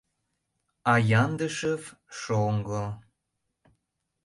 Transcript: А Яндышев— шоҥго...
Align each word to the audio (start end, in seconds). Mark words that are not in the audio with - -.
А 0.91 0.93
Яндышев— 1.21 1.83
шоҥго... 2.19 2.85